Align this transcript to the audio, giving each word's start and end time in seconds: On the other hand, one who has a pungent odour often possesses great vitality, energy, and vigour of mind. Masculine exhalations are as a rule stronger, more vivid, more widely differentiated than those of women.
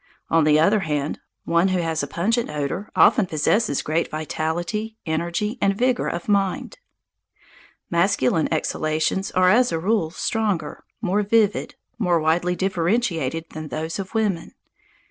On 0.31 0.45
the 0.45 0.59
other 0.59 0.79
hand, 0.79 1.19
one 1.43 1.67
who 1.67 1.77
has 1.77 2.01
a 2.01 2.07
pungent 2.07 2.49
odour 2.49 2.89
often 2.95 3.27
possesses 3.27 3.83
great 3.83 4.09
vitality, 4.09 4.97
energy, 5.05 5.59
and 5.61 5.77
vigour 5.77 6.07
of 6.07 6.27
mind. 6.27 6.79
Masculine 7.91 8.51
exhalations 8.51 9.29
are 9.33 9.51
as 9.51 9.71
a 9.71 9.77
rule 9.77 10.09
stronger, 10.09 10.83
more 11.01 11.21
vivid, 11.21 11.75
more 11.99 12.19
widely 12.19 12.55
differentiated 12.55 13.45
than 13.51 13.67
those 13.67 13.99
of 13.99 14.15
women. 14.15 14.55